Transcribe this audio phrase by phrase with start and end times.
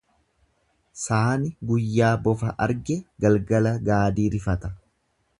[1.01, 4.73] Saani guyyaa bofa arge galgala gaadii rifata.